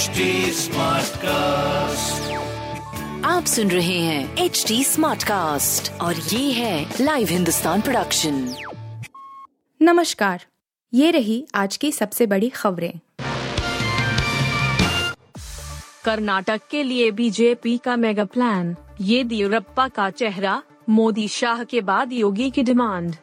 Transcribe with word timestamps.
HD 0.00 0.24
cast 1.22 2.30
आप 3.26 3.44
सुन 3.44 3.70
रहे 3.70 3.98
हैं 3.98 4.36
एच 4.36 4.64
डी 4.68 4.84
स्मार्ट 4.84 5.22
कास्ट 5.22 5.92
और 6.00 6.14
ये 6.14 6.52
है 6.52 6.94
लाइव 7.00 7.28
हिंदुस्तान 7.28 7.80
प्रोडक्शन 7.80 8.54
नमस्कार 9.82 10.44
ये 10.94 11.10
रही 11.10 11.46
आज 11.54 11.76
की 11.76 11.92
सबसे 11.92 12.26
बड़ी 12.26 12.48
खबरें। 12.48 12.92
कर्नाटक 16.04 16.60
के 16.70 16.82
लिए 16.82 17.10
बीजेपी 17.10 17.78
का 17.78 17.96
मेगा 17.96 18.24
प्लान 18.24 18.76
ये 19.00 19.18
येदियुरप्पा 19.18 19.88
का 19.88 20.10
चेहरा 20.10 20.62
मोदी 20.88 21.28
शाह 21.28 21.64
के 21.64 21.80
बाद 21.80 22.12
योगी 22.12 22.50
की 22.50 22.62
डिमांड 22.62 23.16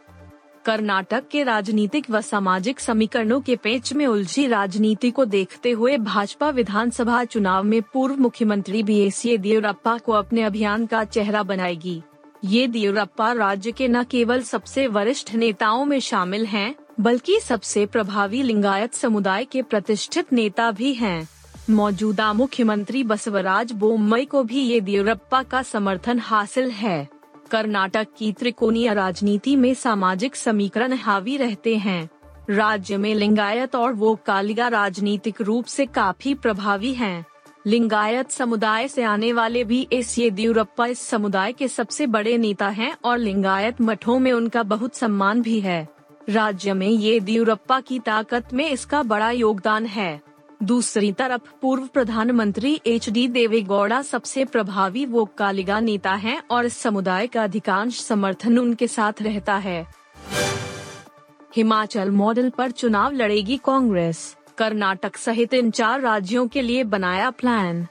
कर्नाटक 0.67 1.27
के 1.31 1.43
राजनीतिक 1.43 2.09
व 2.11 2.21
सामाजिक 2.21 2.79
समीकरणों 2.79 3.39
के 3.41 3.55
पेच 3.55 3.93
में 3.93 4.05
उलझी 4.07 4.47
राजनीति 4.47 5.11
को 5.11 5.25
देखते 5.25 5.71
हुए 5.71 5.97
भाजपा 5.97 6.49
विधानसभा 6.49 7.23
चुनाव 7.25 7.63
में 7.63 7.81
पूर्व 7.93 8.15
मुख्यमंत्री 8.15 8.83
बी 8.83 8.99
एस 8.99 9.25
येदियुरप्पा 9.25 9.97
को 9.97 10.11
अपने 10.11 10.43
अभियान 10.43 10.85
का 10.85 11.03
चेहरा 11.03 11.43
बनाएगी 11.43 12.01
येदियुरप्पा 12.45 13.31
राज्य 13.33 13.71
के 13.71 13.87
न 13.87 14.03
केवल 14.03 14.41
सबसे 14.43 14.87
वरिष्ठ 14.87 15.33
नेताओं 15.35 15.85
में 15.85 15.99
शामिल 15.99 16.45
हैं, 16.45 16.75
बल्कि 16.99 17.39
सबसे 17.39 17.85
प्रभावी 17.85 18.41
लिंगायत 18.43 18.93
समुदाय 18.93 19.45
के 19.45 19.61
प्रतिष्ठित 19.61 20.33
नेता 20.33 20.71
भी 20.71 20.93
हैं। 20.93 21.27
मौजूदा 21.69 22.31
मुख्यमंत्री 22.33 23.03
बसवराज 23.03 23.71
बोम्मई 23.71 24.25
को 24.25 24.43
भी 24.43 24.67
येदियुरप्पा 24.67 25.43
का 25.43 25.61
समर्थन 25.63 26.19
हासिल 26.19 26.69
है 26.71 27.16
कर्नाटक 27.51 28.07
की 28.17 28.31
त्रिकोणीय 28.33 28.93
राजनीति 28.93 29.55
में 29.55 29.73
सामाजिक 29.73 30.35
समीकरण 30.35 30.93
हावी 30.93 31.37
रहते 31.37 31.75
हैं। 31.77 32.09
राज्य 32.49 32.97
में 32.97 33.15
लिंगायत 33.15 33.75
और 33.75 33.93
वो 33.93 34.15
कालिगा 34.25 34.67
राजनीतिक 34.67 35.41
रूप 35.41 35.65
से 35.65 35.85
काफ़ी 35.85 36.33
प्रभावी 36.33 36.93
हैं। 36.93 37.25
लिंगायत 37.67 38.31
समुदाय 38.31 38.87
से 38.87 39.03
आने 39.03 39.33
वाले 39.33 39.63
भी 39.63 39.87
एस 39.93 40.17
येदियुरप्पा 40.19 40.85
इस 40.85 40.99
समुदाय 40.99 41.53
के 41.53 41.67
सबसे 41.67 42.07
बड़े 42.07 42.37
नेता 42.37 42.67
हैं 42.67 42.95
और 43.03 43.17
लिंगायत 43.17 43.81
मठों 43.81 44.19
में 44.19 44.31
उनका 44.31 44.63
बहुत 44.63 44.95
सम्मान 44.95 45.41
भी 45.41 45.59
है। 45.59 45.87
राज्य 46.29 46.73
में 46.73 46.89
येदियुरप्पा 46.89 47.79
की 47.79 47.99
ताकत 47.99 48.53
में 48.53 48.69
इसका 48.69 49.03
बड़ा 49.03 49.31
योगदान 49.31 49.85
है। 49.85 50.26
दूसरी 50.63 51.11
तरफ़ 51.11 51.41
पूर्व 51.61 51.85
प्रधानमंत्री 51.87 52.81
एच 52.87 53.09
डी 53.09 53.27
देवेगौड़ा 53.27 54.01
सबसे 54.01 54.45
प्रभावी 54.45 55.05
वो 55.05 55.25
कालिगा 55.25 55.79
नेता 55.79 56.13
हैं 56.13 56.41
और 56.51 56.67
समुदाय 56.67 57.27
का 57.27 57.43
अधिकांश 57.43 57.99
समर्थन 58.01 58.57
उनके 58.59 58.87
साथ 58.87 59.21
रहता 59.21 59.55
है। 59.55 59.87
हिमाचल 61.55 62.11
मॉडल 62.11 62.49
पर 62.49 62.71
चुनाव 62.71 63.11
लड़ेगी 63.11 63.57
कांग्रेस। 63.57 64.35
कर्नाटक 64.57 65.17
सहित 65.17 65.53
इन 65.53 65.71
चार 65.71 66.01
राज्यों 66.01 66.47
के 66.47 66.61
लिए 66.61 66.83
बनाया 66.83 67.29
प्लान। 67.29 67.87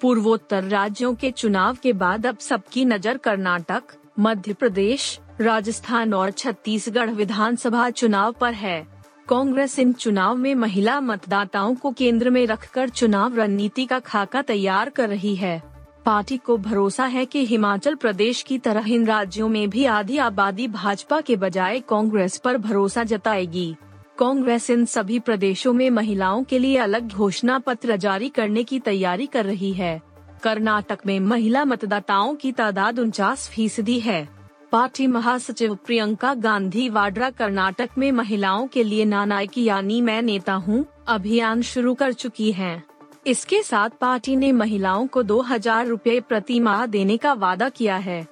पूर्वोत्तर 0.00 0.64
राज्यों 0.64 1.14
के 1.14 1.30
चुनाव 1.30 1.76
के 1.82 1.92
बाद 1.92 2.26
अब 2.26 2.38
सबकी 2.38 2.84
नज़र 2.84 3.16
कर्नाटक, 3.16 3.82
मध्य 4.18 4.52
प्रदेश, 4.52 5.18
राजस्थान 5.40 6.14
और 6.14 6.30
छत्तीसगढ़ 6.30 7.10
विधानसभा 7.10 7.90
चुनाव 7.90 8.32
पर 8.32 8.54
है। 8.54 8.91
कांग्रेस 9.28 9.78
इन 9.78 9.92
चुनाव 9.92 10.36
में 10.36 10.54
महिला 10.54 11.00
मतदाताओं 11.00 11.74
को 11.74 11.90
केंद्र 11.92 12.30
में 12.30 12.46
रखकर 12.46 12.88
चुनाव 12.88 13.36
रणनीति 13.36 13.86
का 13.86 13.98
खाका 13.98 14.42
तैयार 14.42 14.88
कर 14.90 15.08
रही 15.08 15.34
है। 15.36 15.62
पार्टी 16.06 16.36
को 16.36 16.56
भरोसा 16.56 17.04
है 17.04 17.24
कि 17.24 17.46
हिमाचल 17.46 17.94
प्रदेश 17.94 18.42
की 18.42 18.58
तरह 18.58 18.92
इन 18.92 19.06
राज्यों 19.06 19.48
में 19.48 19.70
भी 19.70 19.84
आधी 19.84 20.18
आबादी 20.18 20.68
भाजपा 20.68 21.20
के 21.20 21.36
बजाय 21.36 21.80
कांग्रेस 21.80 22.36
पर 22.36 22.56
भरोसा 22.56 23.04
जताएगी। 23.04 23.76
कांग्रेस 24.18 24.70
इन 24.70 24.84
सभी 24.84 25.18
प्रदेशों 25.18 25.72
में 25.72 25.90
महिलाओं 25.90 26.44
के 26.44 26.58
लिए 26.58 26.76
अलग 26.76 27.08
घोषणा 27.08 27.58
पत्र 27.58 27.96
जारी 27.96 28.28
करने 28.28 28.64
की 28.64 28.78
तैयारी 28.78 29.26
कर 29.26 29.44
रही 29.44 29.72
है। 29.72 30.02
कर्नाटक 30.42 30.98
में 31.06 31.20
महिला 31.20 31.64
मतदाताओं 31.64 32.34
की 32.34 32.52
तादाद 32.52 32.98
उनचास 32.98 33.48
फ़ीसदी 33.48 34.00
है। 34.00 34.41
पार्टी 34.72 35.06
महासचिव 35.06 35.74
प्रियंका 35.86 36.32
गांधी 36.34 36.88
वाड्रा 36.88 37.28
कर्नाटक 37.30 37.88
में 37.98 38.10
महिलाओं 38.12 38.66
के 38.66 38.82
लिए 38.82 39.04
नानायकी 39.04 39.64
यानी 39.64 40.00
मैं 40.00 40.20
नेता 40.22 40.52
हूँ, 40.52 40.84
अभियान 41.08 41.62
शुरू 41.62 41.92
कर 41.94 42.12
चुकी 42.12 42.50
हैं। 42.52 42.82
इसके 43.26 43.62
साथ 43.62 43.90
पार्टी 44.00 44.36
ने 44.36 44.52
महिलाओं 44.52 45.06
को 45.06 45.22
दो 45.22 45.40
हज़ार 45.40 45.86
रूपए 45.86 46.18
प्रति 46.20 46.58
माह 46.60 46.86
देने 46.86 47.16
का 47.16 47.32
वादा 47.34 47.68
किया 47.68 47.96
है 47.96 48.26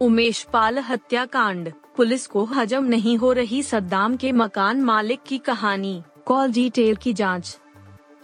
उमेश 0.00 0.46
पाल 0.52 0.78
हत्याकांड 0.78 1.72
पुलिस 1.96 2.26
को 2.26 2.44
हजम 2.44 2.84
नहीं 2.84 3.16
हो 3.18 3.32
रही 3.32 3.62
सद्दाम 3.62 4.16
के 4.16 4.32
मकान 4.32 4.82
मालिक 4.82 5.22
की 5.22 5.38
कहानी 5.40 6.02
कॉल 6.26 6.52
डिटेल 6.52 6.96
की 6.96 7.12
जाँच 7.12 7.56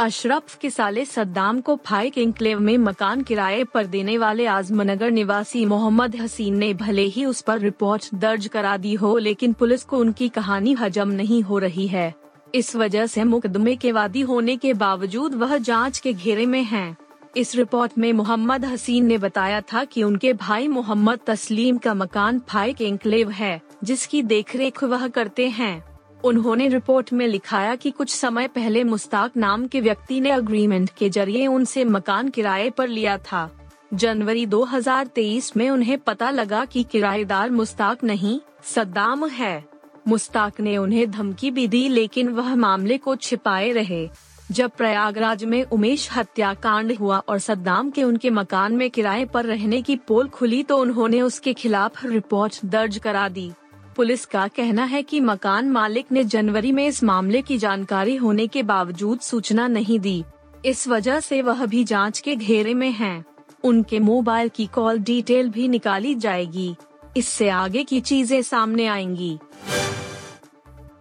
अशरफ 0.00 0.54
के 0.56 0.68
साले 0.70 1.04
सद्दाम 1.04 1.60
को 1.60 1.74
फाइक 1.86 2.16
इंक्लेव 2.18 2.60
में 2.60 2.78
मकान 2.78 3.22
किराए 3.22 3.64
पर 3.64 3.86
देने 3.86 4.16
वाले 4.18 4.46
आजमनगर 4.46 5.10
निवासी 5.10 5.64
मोहम्मद 5.66 6.16
हसीन 6.16 6.56
ने 6.56 6.72
भले 6.74 7.02
ही 7.02 7.24
उस 7.24 7.40
पर 7.40 7.58
रिपोर्ट 7.58 8.08
दर्ज 8.14 8.46
करा 8.46 8.76
दी 8.76 8.94
हो, 8.94 9.18
लेकिन 9.18 9.52
पुलिस 9.52 9.84
को 9.84 9.98
उनकी 9.98 10.28
कहानी 10.28 10.72
हजम 10.72 11.08
नहीं 11.08 11.42
हो 11.42 11.58
रही 11.58 11.86
है 11.86 12.14
इस 12.54 12.76
वजह 12.76 13.06
से 13.06 13.24
मुकदमे 13.24 13.76
के 13.76 13.92
वादी 13.92 14.20
होने 14.20 14.56
के 14.56 14.72
बावजूद 14.74 15.34
वह 15.34 15.56
जाँच 15.58 15.98
के 15.98 16.12
घेरे 16.12 16.46
में 16.46 16.62
हैं। 16.62 16.96
इस 17.36 17.54
रिपोर्ट 17.56 17.98
में 17.98 18.12
मोहम्मद 18.12 18.64
हसीन 18.64 19.06
ने 19.06 19.18
बताया 19.18 19.60
था 19.72 19.84
कि 19.84 20.02
उनके 20.02 20.32
भाई 20.32 20.68
मोहम्मद 20.68 21.20
तस्लीम 21.26 21.78
का 21.78 21.94
मकान 21.94 22.38
फाइक 22.48 22.80
इंक्लेव 22.80 23.30
है, 23.30 23.60
जिसकी 23.84 24.22
देखरेख 24.22 24.84
वह 24.84 25.08
करते 25.08 25.48
हैं 25.48 25.89
उन्होंने 26.24 26.68
रिपोर्ट 26.68 27.12
में 27.12 27.26
लिखाया 27.26 27.74
कि 27.74 27.90
कुछ 27.90 28.14
समय 28.14 28.48
पहले 28.48 28.84
मुस्ताक 28.84 29.36
नाम 29.36 29.66
के 29.66 29.80
व्यक्ति 29.80 30.20
ने 30.20 30.30
अग्रीमेंट 30.30 30.90
के 30.98 31.10
ज़रिए 31.10 31.46
उनसे 31.46 31.84
मकान 31.84 32.28
किराए 32.28 32.70
पर 32.70 32.88
लिया 32.88 33.18
था। 33.18 33.50
जनवरी 33.94 34.46
2023 34.46 35.56
में 35.56 35.70
उन्हें 35.70 35.98
पता 35.98 36.30
लगा 36.30 36.64
कि 36.64 36.82
किराएदार 36.82 37.50
मुस्ताक 37.50 38.04
नहीं, 38.04 38.40
सद्दाम 38.64 39.26
है। 39.26 39.64
मुस्ताक 40.08 40.60
ने 40.60 40.76
उन्हें 40.76 41.10
धमकी 41.10 41.50
भी 41.50 41.68
दी 41.68 41.88
लेकिन 41.88 42.28
वह 42.28 42.54
मामले 42.54 42.98
को 42.98 43.16
छिपाए 43.16 43.72
रहे। 43.72 44.08
जब 44.50 44.70
प्रयागराज 44.70 45.44
में 45.44 45.64
उमेश 45.64 46.08
हत्याकांड 46.16 46.92
हुआ 46.92 47.18
और 47.18 47.38
सद्दाम 47.38 47.90
के 47.90 48.04
उनके 48.04 48.30
मकान 48.30 48.72
में 48.72 48.90
किराए 48.90 49.24
पर 49.24 49.44
रहने 49.44 49.82
की 49.82 49.96
पोल 49.96 50.28
खुली 50.28 50.62
तो 50.62 50.78
उन्होंने 50.78 51.22
उसके 51.22 51.52
खिलाफ 51.52 52.04
रिपोर्ट 52.04 52.60
दर्ज 52.64 52.98
करा 52.98 53.28
दी। 53.28 53.52
पुलिस 54.00 54.24
का 54.24 54.48
कहना 54.48 54.84
है 54.84 55.02
कि 55.02 55.20
मकान 55.20 55.70
मालिक 55.70 56.06
ने 56.12 56.24
जनवरी 56.24 56.72
में 56.72 56.86
इस 56.86 57.04
मामले 57.04 57.42
की 57.42 57.58
जानकारी 57.58 58.16
होने 58.16 58.46
के 58.46 58.62
बावजूद 58.62 59.20
सूचना 59.20 59.68
नहीं 59.68 60.00
दी। 60.00 60.24
इस 60.64 60.88
वजह 60.88 61.20
से 61.20 61.42
वह 61.42 61.66
भी 61.66 61.84
जाँच 61.84 62.20
के 62.20 62.36
घेरे 62.36 62.74
में 62.74 62.90
हैं। 62.90 63.24
उनके 63.64 63.98
मोबाइल 63.98 64.48
की 64.48 64.66
कॉल 64.66 64.98
डिटेल 64.98 65.50
भी 65.50 65.68
निकाली 65.68 66.14
जाएगी। 66.14 66.76
इससे 67.16 67.48
आगे 67.48 67.84
की 67.84 68.00
चीज़ें 68.00 68.42
सामने 68.42 68.86
आएँगी। 68.86 69.38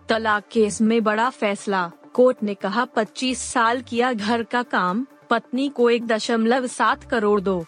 तलाक 0.09 0.43
केस 0.51 0.81
में 0.81 1.03
बड़ा 1.03 1.29
फैसला। 1.29 1.91
कोर्ट 2.13 2.37
ने 2.43 2.53
कहा 2.53 2.85
25 2.85 3.37
साल 3.37 3.81
किया 3.81 4.13
घर 4.13 4.43
का 4.43 4.63
काम। 4.63 5.05
पत्नी 5.29 5.69
को 5.69 5.89
एक 5.89 6.07
दशमलव 6.07 6.67
सात 6.67 7.03
करोड़ 7.03 7.41
दो। 7.41 7.65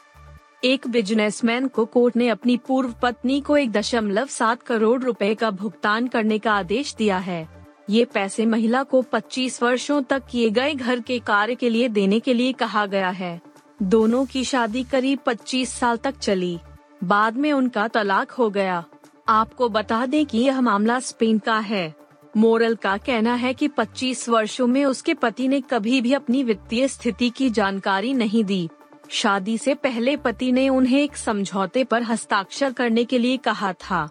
एक 0.63 0.87
बिजनेसमैन 0.87 1.67
को 1.67 1.85
कोर्ट 1.85 2.15
ने 2.15 2.27
अपनी 2.29 2.57
पूर्व 2.57 2.93
पत्नी 3.01 3.41
को 3.41 3.57
एक 3.57 3.71
दशमलव 3.71 4.25
सात 4.25 4.61
करोड़ 4.61 5.03
रुपए 5.03 5.35
का 5.35 5.51
भुगतान 5.51 6.07
करने 6.07 6.39
का 6.39 6.53
आदेश 6.53 6.95
दिया 6.95 7.17
है। 7.17 7.67
ये 7.89 8.05
पैसे 8.05 8.45
महिला 8.45 8.83
को 8.83 9.01
25 9.01 9.63
वर्षों 9.63 10.03
तक 10.03 10.23
किए 10.31 10.49
गए 10.49 10.73
घर 10.73 10.99
के 10.99 11.19
कार्य 11.19 11.55
के 11.55 11.69
लिए 11.69 11.89
देने 11.89 12.19
के 12.19 12.33
लिए 12.33 12.53
कहा 12.53 12.85
गया 12.85 13.09
है। 13.09 13.41
दोनों 13.83 14.25
की 14.25 14.43
शादी 14.43 14.83
करीब 14.83 15.19
25 15.25 15.69
साल 15.69 15.97
तक 15.97 16.17
चली। 16.17 16.59
बाद 17.03 17.37
में 17.37 17.53
उनका 17.53 17.87
तलाक 17.87 18.31
हो 18.31 18.49
गया। 18.49 18.85
आपको 19.27 19.69
बता 19.69 20.05
दें 20.05 20.25
कि 20.25 20.37
यह 20.37 20.61
मामला 20.61 20.99
स्पेन 20.99 21.39
का 21.39 21.59
है। 21.59 21.95
मोरल 22.37 22.75
का 22.75 22.97
कहना 22.97 23.33
है 23.33 23.53
कि 23.53 23.67
25 23.67 24.29
वर्षों 24.29 24.67
में 24.67 24.85
उसके 24.85 25.13
पति 25.13 25.47
ने 25.47 25.61
कभी 25.61 26.01
भी 26.01 26.13
अपनी 26.13 26.43
वित्तीय 26.43 26.87
स्थिति 26.87 27.29
की 27.29 27.49
जानकारी 27.49 28.13
नहीं 28.13 28.43
दी। 28.43 28.69
शादी 29.13 29.57
से 29.57 29.73
पहले 29.73 30.17
पति 30.17 30.51
ने 30.51 30.69
उन्हें 30.69 31.03
एक 31.03 31.17
समझौते 31.17 31.83
पर 31.83 32.03
हस्ताक्षर 32.03 32.73
करने 32.73 33.03
के 33.03 33.17
लिए 33.17 33.37
कहा 33.37 33.73
था। 33.73 34.09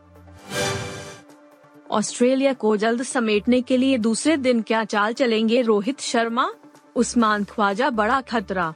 ऑस्ट्रेलिया 1.91 2.53
को 2.53 2.77
जल्द 2.77 3.03
समेटने 3.03 3.61
के 3.61 3.77
लिए 3.77 3.99
दूसरे 3.99 4.37
दिन 4.37 4.63
क्या 4.63 4.85
चाल 4.85 5.13
चलेंगे 5.13 5.63
रोहित 5.63 6.01
शर्मा? 6.01 6.53
उस्मान 6.97 7.45
ख्वाजा, 7.45 7.91
बड़ा 7.91 8.21
खतरा। 8.21 8.75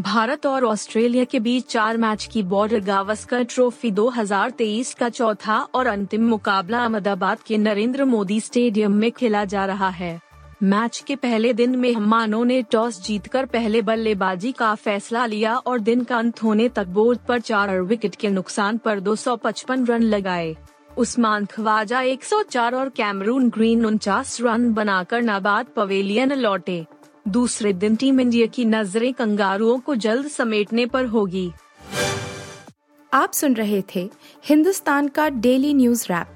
भारत 0.00 0.46
और 0.46 0.64
ऑस्ट्रेलिया 0.64 1.24
के 1.24 1.40
बीच 1.40 1.66
चार 1.66 1.96
मैच 1.96 2.28
की 2.32 2.42
बॉर्डर 2.42 2.80
गावस्कर 2.80 3.44
ट्रॉफी 3.44 3.90
2023 3.90 4.94
का 4.94 5.08
चौथा 5.08 5.58
और 5.60 5.86
अंतिम 5.86 6.28
मुकाबला 6.28 6.82
अहमदाबाद 6.82 7.38
के 7.38 7.58
नरेंद्र 7.58 8.04
मोदी 8.04 8.40
स्टेडियम 8.40 8.92
में 8.92 9.12
खेला 9.12 9.44
जा 9.44 9.66
रहा 9.66 9.88
है। 9.88 10.25
मैच 10.62 11.04
के 11.06 11.16
पहले 11.16 11.52
दिन 11.52 11.76
मेहमानों 11.76 12.44
ने 12.44 12.62
टॉस 12.62 13.02
जीतकर 13.02 13.46
पहले 13.46 13.82
बल्लेबाजी 13.82 14.52
का 14.52 14.74
फैसला 14.74 15.26
लिया 15.26 15.56
और 15.56 15.78
दिन 15.78 16.04
का 16.04 16.18
अंत 16.18 16.42
होने 16.42 16.68
तक 16.68 16.86
बोर्ड 16.86 17.18
पर 17.18 17.40
चार 17.40 17.80
विकेट 17.80 18.14
के 18.14 18.28
नुकसान 18.28 18.78
पर 18.78 19.00
255 19.00 19.86
रन 19.88 20.02
लगाए। 20.02 20.56
उस्मान 20.98 21.46
ख्वाजा 21.46 22.00
104 22.00 22.74
और 22.74 22.88
कैमरून 22.88 23.48
ग्रीन 23.48 23.86
उनचास 23.86 24.40
रन 24.40 24.72
बनाकर 24.74 25.22
नाबाद 25.22 25.66
पवेलियन 25.66 26.32
लौटे। 26.32 26.86
दूसरे 27.28 27.72
दिन 27.72 27.96
टीम 27.96 28.20
इंडिया 28.20 28.46
की 28.46 28.64
नज़रें 28.64 29.12
कंगारुओं 29.14 29.78
को 29.78 29.94
जल्द 29.94 30.26
समेटने 30.26 30.86
पर 30.86 31.06
होगी। 31.06 31.50
आप 33.14 33.32
सुन 33.32 33.54
रहे 33.54 33.82
थे 33.94 34.10
हिंदुस्तान 34.44 35.08
का 35.08 35.28
डेली 35.28 35.74
न्यूज़ 35.74 36.06
रैप। 36.10 36.35